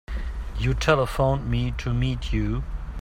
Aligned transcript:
You 0.57 0.73
telephoned 0.73 1.47
me 1.47 1.73
to 1.77 1.93
meet 1.93 2.33
you. 2.33 2.63